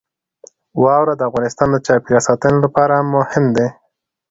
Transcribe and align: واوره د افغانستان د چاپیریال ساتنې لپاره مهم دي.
واوره 0.83 1.13
د 1.17 1.21
افغانستان 1.29 1.67
د 1.71 1.75
چاپیریال 1.85 2.23
ساتنې 2.29 2.59
لپاره 2.65 2.95
مهم 3.15 3.45
دي. 3.55 3.67